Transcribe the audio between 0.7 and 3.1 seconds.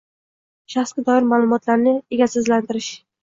Shaxsga doir ma’lumotlarni egasizlantirish